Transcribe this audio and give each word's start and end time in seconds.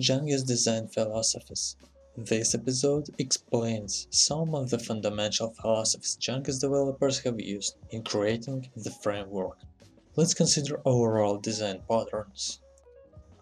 Django's 0.00 0.42
design 0.42 0.88
philosophies. 0.88 1.76
This 2.16 2.54
episode 2.54 3.08
explains 3.18 4.08
some 4.10 4.54
of 4.54 4.70
the 4.70 4.78
fundamental 4.78 5.50
philosophies 5.50 6.16
Django's 6.20 6.58
developers 6.58 7.20
have 7.20 7.40
used 7.40 7.76
in 7.90 8.02
creating 8.02 8.70
the 8.76 8.90
framework. 8.90 9.58
Let's 10.16 10.34
consider 10.34 10.80
overall 10.84 11.38
design 11.38 11.82
patterns. 11.88 12.60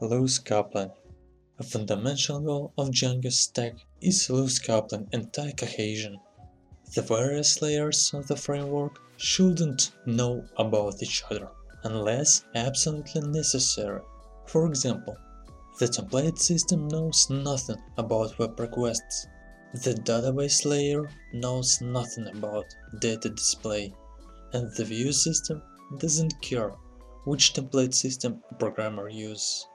Loose 0.01 0.39
coupling. 0.39 0.91
A 1.59 1.63
fundamental 1.63 2.41
goal 2.41 2.73
of 2.77 2.91
Django's 2.91 3.39
stack 3.39 3.75
is 4.01 4.29
loose 4.29 4.59
coupling 4.59 5.09
and 5.13 5.33
tight 5.33 5.57
cohesion. 5.57 6.19
The 6.95 7.03
various 7.03 7.63
layers 7.63 8.13
of 8.13 8.27
the 8.27 8.37
framework 8.37 9.01
shouldn't 9.17 9.93
know 10.07 10.45
about 10.57 11.03
each 11.03 11.23
other 11.31 11.49
unless 11.85 12.45
absolutely 12.55 13.23
necessary. 13.23 14.03
For 14.47 14.67
example, 14.67 15.17
the 15.79 15.87
template 15.87 16.39
system 16.41 16.89
knows 16.89 17.31
nothing 17.31 17.81
about 17.99 18.37
web 18.37 18.59
requests. 18.59 19.29
The 19.75 19.95
database 19.95 20.65
layer 20.65 21.09
knows 21.33 21.81
nothing 21.81 22.27
about 22.27 22.65
data 23.01 23.29
display, 23.29 23.95
and 24.53 24.75
the 24.75 24.85
view 24.85 25.13
system 25.13 25.63
doesn't 25.99 26.43
care 26.43 26.73
which 27.27 27.53
template 27.53 27.95
system 27.95 28.43
a 28.51 28.55
programmer 28.57 29.09
uses. 29.09 29.69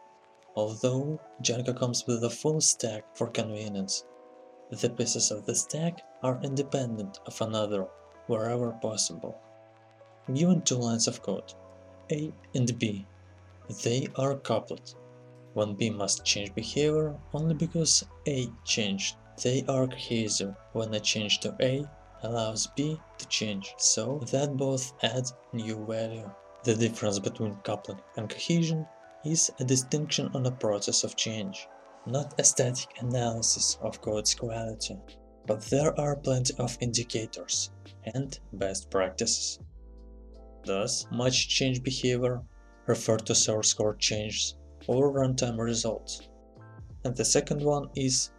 Although 0.57 1.21
Django 1.41 1.73
comes 1.73 2.05
with 2.05 2.21
a 2.25 2.29
full 2.29 2.59
stack 2.59 3.15
for 3.15 3.27
convenience, 3.27 4.03
the 4.71 4.89
pieces 4.89 5.31
of 5.31 5.45
the 5.45 5.55
stack 5.55 6.01
are 6.21 6.41
independent 6.43 7.19
of 7.25 7.39
another 7.39 7.87
wherever 8.27 8.71
possible. 8.81 9.39
Given 10.33 10.63
two 10.63 10.75
lines 10.75 11.07
of 11.07 11.21
code, 11.21 11.53
A 12.11 12.33
and 12.55 12.77
B, 12.77 13.05
they 13.83 14.09
are 14.17 14.35
coupled 14.35 14.95
when 15.53 15.75
B 15.75 15.89
must 15.89 16.25
change 16.25 16.53
behavior 16.55 17.15
only 17.33 17.53
because 17.53 18.03
A 18.27 18.47
changed. 18.65 19.17
They 19.41 19.63
are 19.67 19.87
cohesive 19.87 20.55
when 20.73 20.93
a 20.93 20.99
change 20.99 21.39
to 21.41 21.55
A 21.61 21.85
allows 22.23 22.67
B 22.75 22.99
to 23.17 23.27
change, 23.27 23.73
so 23.77 24.19
that 24.31 24.57
both 24.57 24.93
add 25.03 25.25
new 25.51 25.85
value. 25.85 26.29
The 26.63 26.75
difference 26.75 27.19
between 27.19 27.55
coupling 27.63 28.01
and 28.15 28.29
cohesion 28.29 28.87
is 29.25 29.51
a 29.59 29.63
distinction 29.63 30.29
on 30.33 30.45
a 30.45 30.51
process 30.51 31.03
of 31.03 31.15
change, 31.15 31.67
not 32.05 32.39
a 32.39 32.43
static 32.43 32.89
analysis 32.99 33.77
of 33.81 34.01
code's 34.01 34.33
quality. 34.33 34.97
But 35.45 35.61
there 35.63 35.99
are 35.99 36.15
plenty 36.15 36.53
of 36.57 36.77
indicators 36.79 37.71
and 38.05 38.39
best 38.53 38.89
practices. 38.89 39.59
Thus, 40.65 41.05
much 41.11 41.49
change 41.49 41.83
behavior 41.83 42.41
refer 42.87 43.17
to 43.17 43.35
source 43.35 43.73
code 43.73 43.99
changes 43.99 44.55
or 44.87 45.13
runtime 45.13 45.57
results. 45.57 46.29
And 47.03 47.15
the 47.15 47.25
second 47.25 47.61
one 47.61 47.89
is 47.95 48.31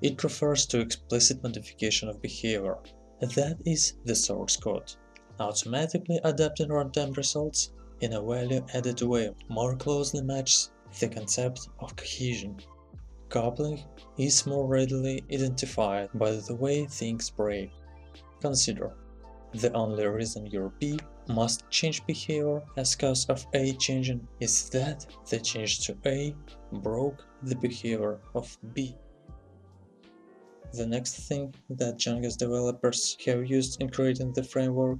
it 0.00 0.22
refers 0.24 0.66
to 0.66 0.80
explicit 0.80 1.42
modification 1.42 2.08
of 2.08 2.20
behavior, 2.20 2.76
that 3.20 3.56
is 3.64 3.94
the 4.04 4.14
source 4.14 4.56
code, 4.56 4.92
automatically 5.38 6.20
adapting 6.24 6.68
runtime 6.68 7.16
results 7.16 7.72
in 8.00 8.14
a 8.14 8.22
value-added 8.22 9.00
way 9.02 9.30
more 9.48 9.76
closely 9.76 10.22
matches 10.22 10.72
the 10.98 11.08
concept 11.08 11.68
of 11.78 11.94
cohesion. 11.96 12.56
Coupling 13.28 13.82
is 14.18 14.44
more 14.44 14.66
readily 14.66 15.22
identified 15.32 16.10
by 16.14 16.32
the 16.32 16.56
way 16.56 16.84
things 16.84 17.30
break. 17.30 17.70
Consider, 18.40 18.92
the 19.52 19.72
only 19.72 20.06
reason 20.06 20.46
your 20.46 20.70
B 20.80 20.98
must 21.28 21.68
change 21.70 22.04
behavior 22.06 22.62
as 22.76 22.96
cause 22.96 23.26
of 23.26 23.46
A 23.54 23.72
changing 23.74 24.26
is 24.40 24.68
that 24.70 25.06
the 25.28 25.38
change 25.38 25.80
to 25.86 25.96
A 26.06 26.34
broke 26.72 27.24
the 27.42 27.56
behavior 27.56 28.18
of 28.34 28.56
B. 28.74 28.96
The 30.72 30.86
next 30.86 31.28
thing 31.28 31.54
that 31.70 31.98
Django's 31.98 32.36
developers 32.36 33.16
have 33.26 33.48
used 33.48 33.80
in 33.82 33.90
creating 33.90 34.32
the 34.32 34.42
framework 34.42 34.98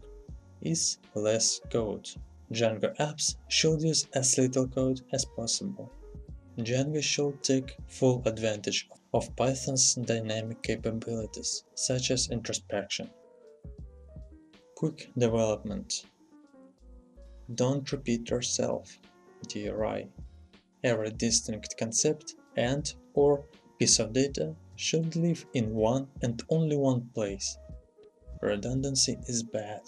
is 0.60 0.98
less 1.14 1.60
code. 1.70 2.08
Django 2.52 2.94
apps 2.98 3.36
should 3.48 3.80
use 3.80 4.06
as 4.14 4.36
little 4.36 4.68
code 4.68 5.00
as 5.12 5.24
possible. 5.24 5.90
Django 6.58 7.02
should 7.02 7.42
take 7.42 7.76
full 7.88 8.22
advantage 8.26 8.88
of 9.14 9.34
Python's 9.36 9.94
dynamic 9.94 10.62
capabilities, 10.62 11.64
such 11.74 12.10
as 12.10 12.28
introspection. 12.28 13.10
Quick 14.74 15.10
development 15.16 16.04
don't 17.54 17.90
repeat 17.92 18.30
yourself, 18.30 18.98
DRY. 19.48 20.08
Every 20.84 21.10
distinct 21.10 21.76
concept 21.76 22.34
and 22.56 22.92
or 23.14 23.44
piece 23.78 23.98
of 23.98 24.12
data 24.12 24.54
should 24.76 25.16
live 25.16 25.44
in 25.54 25.74
one 25.74 26.08
and 26.22 26.42
only 26.48 26.76
one 26.76 27.08
place. 27.14 27.56
Redundancy 28.40 29.18
is 29.26 29.42
bad. 29.42 29.82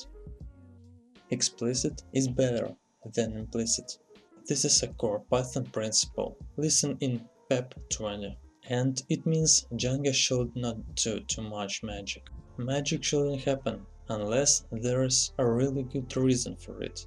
Explicit 1.30 2.02
is 2.12 2.28
better 2.28 2.76
than 3.12 3.36
implicit. 3.36 3.98
This 4.46 4.64
is 4.64 4.82
a 4.82 4.88
core 4.88 5.20
Python 5.30 5.64
principle, 5.66 6.36
listen 6.56 6.96
in 7.00 7.28
PEP 7.48 7.74
20, 7.88 8.38
and 8.68 9.02
it 9.08 9.24
means 9.26 9.66
Django 9.72 10.12
should 10.12 10.54
not 10.54 10.94
do 10.96 11.20
too 11.20 11.42
much 11.42 11.82
magic. 11.82 12.28
Magic 12.56 13.02
shouldn't 13.02 13.42
happen 13.42 13.86
unless 14.08 14.64
there 14.70 15.02
is 15.02 15.32
a 15.38 15.46
really 15.46 15.82
good 15.82 16.16
reason 16.16 16.56
for 16.56 16.82
it. 16.82 17.06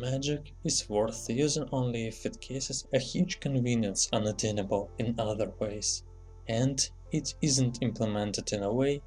Magic 0.00 0.52
is 0.64 0.88
worth 0.88 1.30
using 1.30 1.68
only 1.70 2.08
if 2.08 2.26
it 2.26 2.40
causes 2.40 2.84
a 2.92 2.98
huge 2.98 3.38
convenience 3.38 4.08
unattainable 4.12 4.90
in 4.98 5.14
other 5.20 5.52
ways, 5.60 6.02
and 6.48 6.90
it 7.12 7.34
isn't 7.40 7.80
implemented 7.80 8.52
in 8.52 8.64
a 8.64 8.72
way 8.72 9.00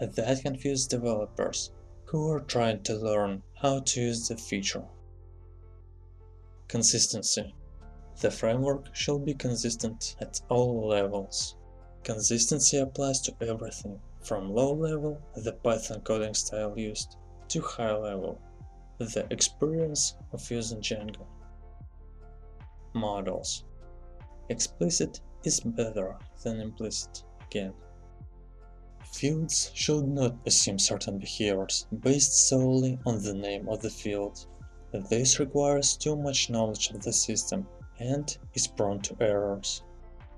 that 0.00 0.42
confuses 0.42 0.88
developers 0.88 1.70
who 2.06 2.28
are 2.28 2.40
trying 2.40 2.82
to 2.82 2.94
learn 2.96 3.42
how 3.54 3.78
to 3.80 4.00
use 4.00 4.28
the 4.28 4.36
feature. 4.36 4.84
Consistency 6.66 7.54
The 8.20 8.30
framework 8.30 8.94
should 8.96 9.24
be 9.24 9.34
consistent 9.34 10.16
at 10.20 10.40
all 10.48 10.88
levels. 10.88 11.56
Consistency 12.02 12.78
applies 12.78 13.20
to 13.20 13.36
everything, 13.40 14.00
from 14.20 14.52
low 14.52 14.74
level, 14.74 15.20
the 15.36 15.52
Python 15.52 16.00
coding 16.00 16.34
style 16.34 16.76
used, 16.76 17.16
to 17.48 17.60
high 17.60 17.96
level, 17.96 18.40
the 19.06 19.26
experience 19.30 20.16
of 20.32 20.50
using 20.50 20.80
Django. 20.80 21.26
Models 22.94 23.64
Explicit 24.48 25.20
is 25.44 25.60
better 25.60 26.16
than 26.42 26.60
implicit 26.60 27.24
again. 27.46 27.72
Fields 29.12 29.70
should 29.74 30.08
not 30.08 30.36
assume 30.46 30.78
certain 30.78 31.18
behaviors 31.18 31.86
based 32.00 32.48
solely 32.48 32.98
on 33.06 33.22
the 33.22 33.34
name 33.34 33.68
of 33.68 33.80
the 33.80 33.90
field. 33.90 34.46
This 34.92 35.38
requires 35.38 35.96
too 35.96 36.16
much 36.16 36.50
knowledge 36.50 36.90
of 36.90 37.02
the 37.02 37.12
system 37.12 37.66
and 37.98 38.36
is 38.54 38.66
prone 38.66 39.00
to 39.00 39.16
errors. 39.20 39.82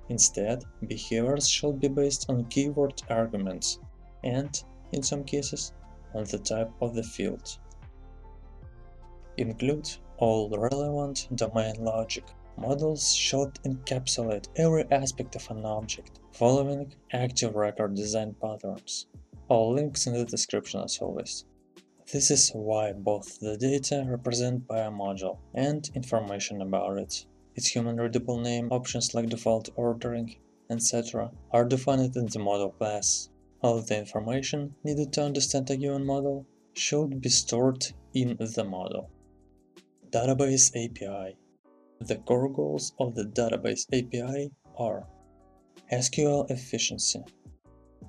Instead, 0.08 0.64
behaviors 0.86 1.48
should 1.48 1.80
be 1.80 1.88
based 1.88 2.26
on 2.28 2.44
keyword 2.46 3.02
arguments 3.08 3.78
and, 4.22 4.62
in 4.92 5.02
some 5.02 5.24
cases, 5.24 5.72
on 6.14 6.24
the 6.24 6.38
type 6.38 6.70
of 6.80 6.94
the 6.94 7.02
field. 7.02 7.58
Include 9.36 9.90
all 10.18 10.48
relevant 10.48 11.28
domain 11.34 11.74
logic. 11.82 12.24
Models 12.56 13.12
should 13.14 13.54
encapsulate 13.64 14.46
every 14.54 14.84
aspect 14.92 15.34
of 15.34 15.50
an 15.50 15.64
object, 15.64 16.20
following 16.32 16.94
active 17.12 17.56
record 17.56 17.96
design 17.96 18.36
patterns. 18.40 19.06
All 19.48 19.72
links 19.72 20.06
in 20.06 20.12
the 20.12 20.24
description 20.24 20.82
as 20.82 20.98
always. 20.98 21.46
This 22.12 22.30
is 22.30 22.50
why 22.50 22.92
both 22.92 23.40
the 23.40 23.56
data 23.56 24.04
represented 24.06 24.68
by 24.68 24.80
a 24.80 24.90
module 24.90 25.38
and 25.52 25.90
information 25.96 26.62
about 26.62 26.98
it, 26.98 27.26
its 27.56 27.66
human 27.66 27.96
readable 27.96 28.38
name, 28.38 28.68
options 28.70 29.14
like 29.14 29.30
default 29.30 29.70
ordering, 29.74 30.36
etc. 30.70 31.32
are 31.50 31.64
defined 31.64 32.14
in 32.14 32.26
the 32.26 32.38
model 32.38 32.70
class. 32.70 33.30
All 33.62 33.80
the 33.80 33.98
information 33.98 34.76
needed 34.84 35.12
to 35.14 35.24
understand 35.24 35.70
a 35.70 35.76
given 35.76 36.06
model 36.06 36.46
should 36.74 37.20
be 37.20 37.30
stored 37.30 37.84
in 38.12 38.36
the 38.38 38.64
model. 38.64 39.10
Database 40.14 40.70
API 40.76 41.36
The 41.98 42.18
core 42.18 42.48
goals 42.48 42.92
of 43.00 43.16
the 43.16 43.24
Database 43.24 43.84
API 43.92 44.52
are 44.78 45.08
SQL 45.90 46.48
efficiency. 46.52 47.24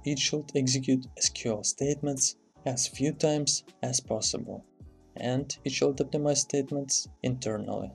It 0.05 0.19
should 0.19 0.51
execute 0.55 1.07
SQL 1.19 1.65
statements 1.65 2.35
as 2.63 2.87
few 2.87 3.11
times 3.11 3.63
as 3.81 3.99
possible, 4.01 4.63
and 5.15 5.57
it 5.63 5.71
should 5.71 5.97
optimize 5.97 6.45
statements 6.49 7.07
internally. 7.23 7.91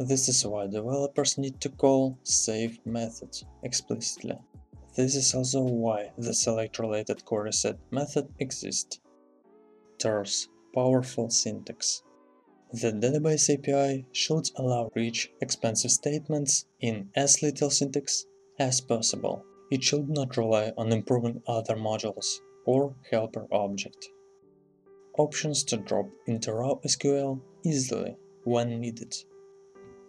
This 0.00 0.28
is 0.28 0.44
why 0.44 0.66
developers 0.66 1.38
need 1.38 1.60
to 1.60 1.68
call 1.68 2.18
save 2.24 2.84
method 2.84 3.36
explicitly. 3.62 4.36
This 4.96 5.14
is 5.14 5.32
also 5.32 5.62
why 5.62 6.10
the 6.18 6.34
select 6.34 6.80
related 6.80 7.24
query 7.24 7.52
set 7.52 7.78
method 7.92 8.26
exists. 8.40 8.98
Terse, 10.00 10.48
powerful 10.74 11.30
syntax. 11.30 12.02
The 12.82 12.90
database 12.90 13.48
API 13.54 14.04
should 14.10 14.50
allow 14.56 14.90
rich, 14.96 15.30
expensive 15.40 15.92
statements 15.92 16.66
in 16.80 17.08
as 17.14 17.40
little 17.40 17.70
syntax 17.70 18.26
as 18.58 18.80
possible. 18.80 19.44
It 19.70 19.84
should 19.84 20.08
not 20.08 20.36
rely 20.36 20.72
on 20.76 20.90
improving 20.90 21.40
other 21.46 21.76
modules 21.76 22.40
or 22.66 22.96
helper 23.08 23.46
object. 23.52 24.08
Options 25.16 25.62
to 25.64 25.76
drop 25.76 26.10
into 26.26 26.52
raw 26.52 26.74
SQL 26.84 27.40
easily 27.64 28.16
when 28.42 28.80
needed. 28.80 29.14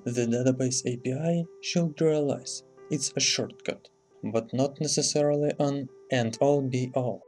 The 0.04 0.26
database 0.26 0.82
API 0.92 1.46
should 1.62 2.02
realize 2.02 2.64
it's 2.90 3.14
a 3.16 3.20
shortcut, 3.20 3.90
but 4.24 4.52
not 4.56 4.82
necessarily 4.82 5.52
an 5.60 5.88
end-all 6.10 6.64
be-all. 6.64 7.22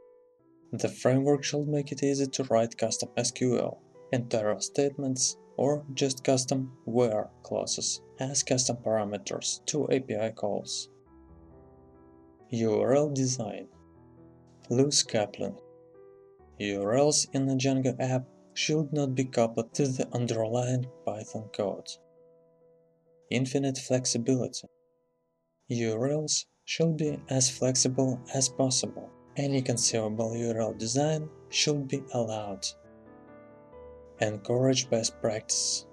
The 0.72 0.88
framework 0.88 1.44
should 1.44 1.68
make 1.68 1.92
it 1.92 2.02
easy 2.02 2.26
to 2.26 2.44
write 2.50 2.76
custom 2.76 3.10
SQL, 3.16 3.78
entire 4.12 4.58
statements, 4.60 5.36
or 5.56 5.84
just 5.94 6.24
custom 6.24 6.72
where 6.84 7.28
clauses 7.42 8.00
as 8.18 8.42
custom 8.42 8.76
parameters 8.76 9.64
to 9.66 9.90
API 9.90 10.30
calls. 10.34 10.88
URL 12.52 13.12
design 13.12 13.68
Loose 14.70 15.02
coupling 15.02 15.56
URLs 16.60 17.28
in 17.32 17.48
a 17.48 17.54
Django 17.54 17.94
app 18.00 18.26
should 18.54 18.92
not 18.92 19.14
be 19.14 19.24
coupled 19.24 19.72
to 19.74 19.86
the 19.86 20.08
underlying 20.12 20.86
Python 21.04 21.48
code. 21.54 21.88
Infinite 23.30 23.78
flexibility 23.78 24.68
URLs 25.70 26.46
should 26.64 26.96
be 26.96 27.18
as 27.28 27.50
flexible 27.50 28.20
as 28.34 28.48
possible 28.48 29.10
any 29.38 29.62
conceivable 29.62 30.32
URL 30.32 30.76
design 30.76 31.28
should 31.48 31.86
be 31.86 32.02
allowed. 32.12 32.66
Encourage 34.20 34.90
best 34.90 35.20
practice. 35.20 35.86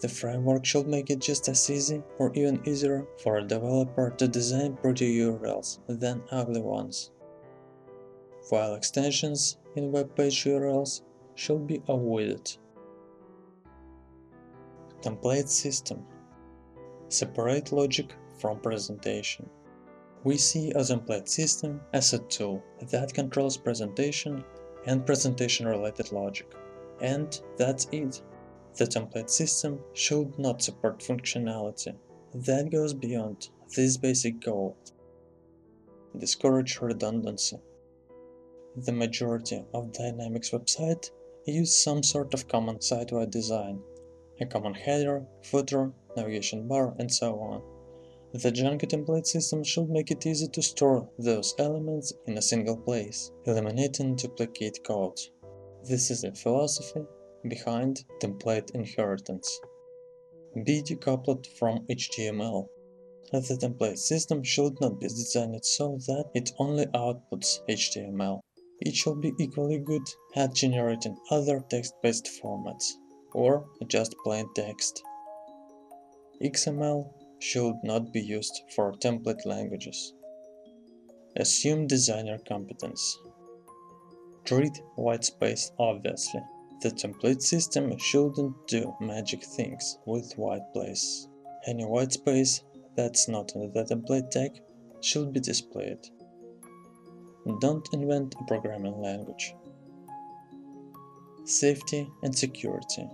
The 0.00 0.08
framework 0.08 0.64
should 0.64 0.86
make 0.86 1.10
it 1.10 1.18
just 1.18 1.48
as 1.48 1.68
easy 1.68 2.02
or 2.18 2.32
even 2.34 2.62
easier 2.68 3.06
for 3.22 3.38
a 3.38 3.44
developer 3.44 4.10
to 4.18 4.28
design 4.28 4.76
pretty 4.76 5.18
URLs 5.18 5.78
than 5.88 6.22
ugly 6.30 6.60
ones. 6.60 7.10
File 8.48 8.74
extensions 8.74 9.58
in 9.74 9.90
web 9.90 10.14
page 10.14 10.44
URLs 10.44 11.02
should 11.34 11.66
be 11.66 11.82
avoided. 11.88 12.56
Template 15.00 15.48
system. 15.48 16.04
Separate 17.08 17.72
logic 17.72 18.14
from 18.38 18.60
presentation. 18.60 19.48
We 20.22 20.36
see 20.36 20.70
a 20.70 20.80
template 20.80 21.28
system 21.28 21.80
as 21.92 22.12
a 22.12 22.18
tool 22.18 22.62
that 22.80 23.14
controls 23.14 23.56
presentation 23.56 24.44
and 24.86 25.04
presentation-related 25.04 26.12
logic. 26.12 26.54
And 27.00 27.40
that's 27.56 27.86
it. 27.92 28.22
The 28.76 28.84
template 28.84 29.30
system 29.30 29.78
should 29.94 30.38
not 30.38 30.62
support 30.62 31.00
functionality 31.00 31.94
that 32.44 32.70
goes 32.70 32.92
beyond 32.92 33.48
this 33.74 33.96
basic 33.96 34.40
goal. 34.40 34.76
Discourage 36.18 36.78
redundancy. 36.80 37.56
The 38.76 38.92
majority 38.92 39.64
of 39.72 39.92
Dynamics 39.92 40.50
websites 40.50 41.10
use 41.46 41.82
some 41.82 42.02
sort 42.02 42.34
of 42.34 42.48
common 42.48 42.80
site-wide 42.82 43.30
design, 43.30 43.80
a 44.40 44.44
common 44.44 44.74
header, 44.74 45.24
footer, 45.44 45.92
navigation 46.14 46.68
bar, 46.68 46.94
and 46.98 47.10
so 47.10 47.38
on. 47.38 47.62
The 48.34 48.52
Django 48.52 48.86
template 48.86 49.26
system 49.26 49.64
should 49.64 49.88
make 49.88 50.10
it 50.10 50.26
easy 50.26 50.48
to 50.48 50.60
store 50.60 51.08
those 51.18 51.54
elements 51.58 52.12
in 52.26 52.36
a 52.36 52.42
single 52.42 52.76
place, 52.76 53.30
eliminating 53.46 54.16
duplicate 54.16 54.84
code. 54.84 55.18
This 55.88 56.10
is 56.10 56.22
the 56.22 56.32
philosophy 56.32 57.02
behind 57.48 58.04
template 58.20 58.74
inheritance. 58.74 59.60
Be 60.64 60.82
decoupled 60.82 61.46
from 61.58 61.86
HTML. 61.86 62.66
The 63.30 63.56
template 63.62 63.98
system 63.98 64.42
should 64.42 64.80
not 64.80 64.98
be 64.98 65.06
designed 65.06 65.64
so 65.64 65.96
that 66.08 66.24
it 66.34 66.50
only 66.58 66.86
outputs 66.86 67.60
HTML. 67.68 68.40
It 68.80 68.96
should 68.96 69.20
be 69.20 69.32
equally 69.38 69.78
good 69.78 70.02
at 70.34 70.54
generating 70.54 71.16
other 71.30 71.62
text-based 71.70 72.30
formats, 72.42 72.86
or 73.32 73.68
just 73.86 74.16
plain 74.24 74.48
text. 74.56 75.00
XML 76.42 77.12
should 77.38 77.76
not 77.84 78.12
be 78.12 78.22
used 78.22 78.60
for 78.74 78.92
template 78.94 79.46
languages. 79.46 80.14
Assume 81.36 81.86
designer 81.86 82.38
competence. 82.38 83.18
Treat 84.46 84.80
whitespace 84.96 85.72
obviously. 85.76 86.40
The 86.80 86.90
template 86.90 87.42
system 87.42 87.98
shouldn't 87.98 88.54
do 88.68 88.94
magic 89.00 89.42
things 89.42 89.98
with 90.06 90.38
white 90.38 90.62
whitespace. 90.72 91.26
Any 91.66 91.82
whitespace 91.82 92.62
that's 92.94 93.26
not 93.28 93.56
in 93.56 93.72
the 93.72 93.82
template 93.82 94.30
tag 94.30 94.52
should 95.00 95.32
be 95.32 95.40
displayed. 95.40 95.98
Don't 97.60 97.88
invent 97.92 98.36
a 98.40 98.44
programming 98.44 99.00
language. 99.00 99.52
Safety 101.44 102.08
and 102.22 102.36
security. 102.36 103.08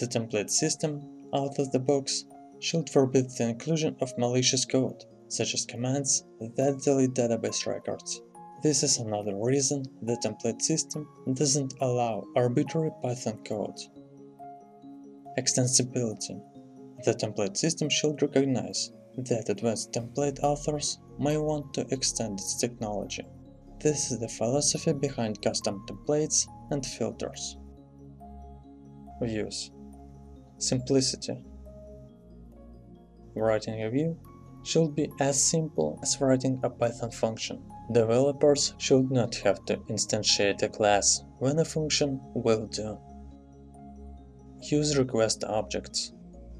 The 0.00 0.06
template 0.06 0.48
system, 0.48 1.28
out 1.34 1.58
of 1.58 1.72
the 1.72 1.78
box, 1.78 2.24
should 2.60 2.88
forbid 2.88 3.28
the 3.28 3.50
inclusion 3.50 3.96
of 4.00 4.16
malicious 4.16 4.64
code, 4.64 5.04
such 5.28 5.52
as 5.52 5.66
commands 5.66 6.24
that 6.40 6.80
delete 6.82 7.12
database 7.12 7.66
records. 7.66 8.22
This 8.64 8.82
is 8.82 8.96
another 8.96 9.36
reason 9.36 9.84
the 10.00 10.16
template 10.24 10.62
system 10.62 11.06
doesn't 11.34 11.74
allow 11.82 12.24
arbitrary 12.34 12.92
Python 13.02 13.36
code. 13.44 13.76
Extensibility 15.36 16.40
The 17.04 17.12
template 17.12 17.58
system 17.58 17.90
should 17.90 18.22
recognize 18.22 18.90
that 19.18 19.50
advanced 19.50 19.92
template 19.92 20.42
authors 20.42 20.98
may 21.18 21.36
want 21.36 21.74
to 21.74 21.86
extend 21.90 22.40
its 22.40 22.58
technology. 22.58 23.26
This 23.80 24.10
is 24.10 24.18
the 24.18 24.28
philosophy 24.28 24.94
behind 24.94 25.42
custom 25.42 25.84
templates 25.86 26.46
and 26.70 26.86
filters. 26.86 27.58
Views 29.20 29.72
Simplicity 30.56 31.36
Writing 33.36 33.82
a 33.82 33.90
view 33.90 34.18
should 34.62 34.94
be 34.94 35.12
as 35.20 35.50
simple 35.50 35.98
as 36.02 36.18
writing 36.18 36.58
a 36.62 36.70
Python 36.70 37.10
function. 37.10 37.62
Developers 37.92 38.74
should 38.78 39.10
not 39.10 39.34
have 39.36 39.64
to 39.66 39.76
instantiate 39.90 40.62
a 40.62 40.68
class 40.68 41.22
when 41.38 41.58
a 41.58 41.64
function 41.64 42.18
will 42.34 42.66
do. 42.66 42.98
Use 44.62 44.96
request 44.96 45.44
objects. 45.44 46.12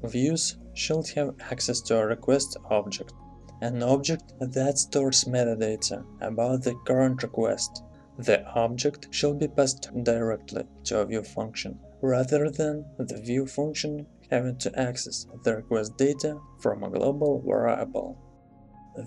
Views 0.03 0.57
should 0.73 1.07
have 1.09 1.33
access 1.49 1.81
to 1.81 1.97
a 1.97 2.05
request 2.05 2.57
object, 2.69 3.13
an 3.61 3.81
object 3.81 4.33
that 4.39 4.77
stores 4.77 5.23
metadata 5.23 6.05
about 6.21 6.61
the 6.61 6.75
current 6.85 7.23
request. 7.23 7.83
The 8.19 8.45
object 8.53 9.07
should 9.09 9.39
be 9.39 9.47
passed 9.47 9.89
directly 10.03 10.63
to 10.85 10.99
a 10.99 11.05
view 11.05 11.23
function, 11.23 11.79
rather 12.01 12.51
than 12.51 12.85
the 12.99 13.17
view 13.17 13.47
function 13.47 14.05
having 14.29 14.57
to 14.57 14.79
access 14.79 15.25
the 15.43 15.55
request 15.55 15.97
data 15.97 16.37
from 16.59 16.83
a 16.83 16.89
global 16.89 17.41
variable. 17.45 18.17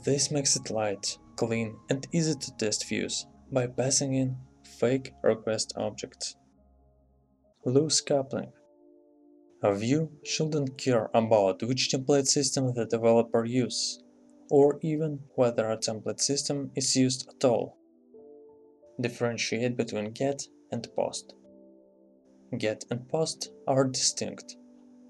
This 0.05 0.31
makes 0.31 0.57
it 0.57 0.71
light, 0.71 1.17
clean 1.38 1.76
and 1.88 2.07
easy 2.12 2.35
to 2.35 2.57
test 2.57 2.88
views 2.88 3.26
by 3.50 3.66
passing 3.66 4.14
in 4.14 4.37
fake 4.78 5.12
request 5.23 5.73
objects. 5.76 6.37
Loose 7.64 8.00
coupling 8.00 8.52
A 9.62 9.75
view 9.75 10.11
shouldn't 10.25 10.76
care 10.76 11.09
about 11.14 11.62
which 11.62 11.90
template 11.90 12.26
system 12.26 12.75
the 12.75 12.87
developer 12.87 13.45
uses, 13.45 14.02
or 14.50 14.78
even 14.83 15.21
whether 15.37 15.71
a 15.71 15.76
template 15.76 16.21
system 16.21 16.71
is 16.75 16.97
used 16.97 17.28
at 17.28 17.45
all. 17.45 17.76
Differentiate 19.00 19.76
between 19.76 20.12
get 20.12 20.42
and 20.73 20.87
post. 20.97 21.35
Get 22.57 22.85
and 22.90 23.09
post 23.09 23.50
are 23.66 23.85
distinct 23.85 24.57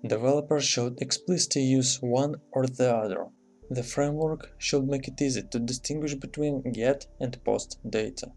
Developers 0.06 0.64
should 0.64 1.02
explicitly 1.02 1.62
use 1.62 2.00
one 2.00 2.36
or 2.52 2.66
the 2.66 2.94
other. 2.94 3.26
The 3.70 3.82
framework 3.82 4.54
should 4.56 4.88
make 4.88 5.08
it 5.08 5.20
easy 5.20 5.42
to 5.42 5.58
distinguish 5.58 6.14
between 6.14 6.62
get 6.72 7.06
and 7.20 7.44
post 7.44 7.78
data. 7.86 8.32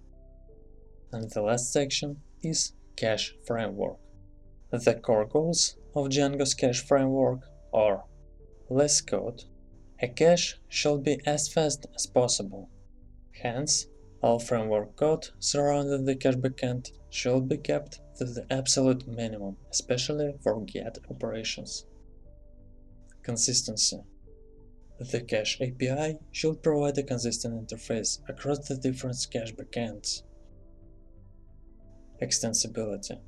And 1.13 1.29
the 1.31 1.41
last 1.41 1.71
section 1.71 2.21
is 2.43 2.73
Cache 2.97 3.33
Framework. 3.45 3.97
The 4.71 4.95
core 4.95 5.25
goals 5.25 5.77
of 5.95 6.09
Django's 6.09 6.53
cache 6.53 6.81
framework 6.85 7.47
are 7.73 8.03
less 8.69 8.99
code. 8.99 9.45
A 10.01 10.09
cache 10.09 10.59
should 10.67 11.03
be 11.03 11.21
as 11.25 11.47
fast 11.47 11.85
as 11.95 12.07
possible. 12.07 12.69
Hence, 13.41 13.87
all 14.21 14.39
framework 14.39 14.97
code 14.97 15.29
surrounding 15.39 16.03
the 16.03 16.15
cache 16.15 16.35
backend 16.35 16.91
should 17.09 17.47
be 17.47 17.57
kept 17.57 18.01
to 18.17 18.25
the 18.25 18.45
absolute 18.51 19.07
minimum, 19.07 19.55
especially 19.69 20.35
for 20.43 20.65
GET 20.65 20.97
operations. 21.09 21.85
Consistency 23.23 24.01
The 25.09 25.21
Cache 25.21 25.59
API 25.59 26.19
should 26.31 26.61
provide 26.61 26.95
a 26.99 27.01
consistent 27.01 27.67
interface 27.67 28.19
across 28.29 28.67
the 28.67 28.77
different 28.77 29.17
cache 29.31 29.51
backends. 29.55 30.21
Extensibility 32.21 33.19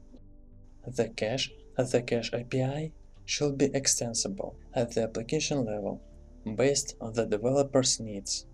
The 0.85 1.09
cache 1.09 1.51
the 1.75 2.03
Cache 2.03 2.31
API 2.31 2.93
should 3.25 3.57
be 3.57 3.71
extensible 3.73 4.55
at 4.75 4.91
the 4.91 5.01
application 5.01 5.65
level. 5.65 5.99
based 6.55 6.95
on 7.01 7.13
the 7.13 7.25
developer's 7.25 7.99
needs. 7.99 8.45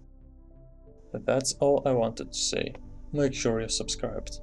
That's 1.11 1.55
all 1.59 1.81
I 1.85 1.91
wanted 1.91 2.31
to 2.31 2.39
say. 2.39 2.75
Make 3.11 3.33
sure 3.33 3.59
you're 3.59 3.67
subscribed. 3.67 4.39